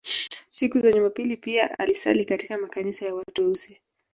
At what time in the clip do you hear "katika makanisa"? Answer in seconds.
2.25-3.05